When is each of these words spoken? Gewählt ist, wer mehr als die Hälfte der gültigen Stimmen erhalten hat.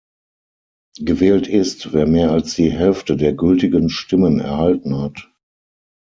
Gewählt 0.97 1.47
ist, 1.47 1.93
wer 1.93 2.07
mehr 2.07 2.31
als 2.31 2.55
die 2.55 2.71
Hälfte 2.71 3.15
der 3.15 3.33
gültigen 3.33 3.87
Stimmen 3.91 4.39
erhalten 4.39 4.97
hat. 4.97 5.31